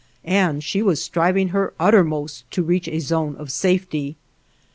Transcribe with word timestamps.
and 0.25 0.63
she 0.63 0.81
was 0.81 0.99
striving 0.99 1.49
her 1.49 1.75
uttermost 1.79 2.43
to 2.49 2.63
reach 2.63 2.87
a 2.87 2.97
zone 2.97 3.35
of 3.35 3.51
safety. 3.51 4.17